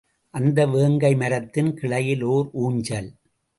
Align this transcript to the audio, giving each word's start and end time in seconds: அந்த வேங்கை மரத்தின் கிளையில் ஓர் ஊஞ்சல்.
அந்த 0.33 0.65
வேங்கை 0.67 1.15
மரத்தின் 1.15 1.71
கிளையில் 1.73 2.23
ஓர் 2.23 2.49
ஊஞ்சல். 2.53 3.09